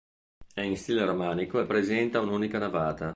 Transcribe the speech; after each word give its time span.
È 0.51 0.61
in 0.61 0.77
stile 0.77 1.05
romanico 1.05 1.59
e 1.59 1.67
presenta 1.67 2.21
un'unica 2.21 2.57
navata. 2.57 3.09